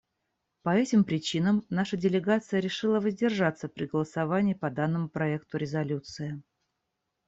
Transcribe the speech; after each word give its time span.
По 0.63 0.71
этим 0.75 1.03
причинам 1.03 1.63
наша 1.69 1.95
делегация 1.95 2.59
решила 2.59 2.99
воздержаться 2.99 3.69
при 3.69 3.85
голосовании 3.85 4.55
по 4.55 4.71
данному 4.71 5.09
проекту 5.09 5.59
резолюции. 5.59 6.41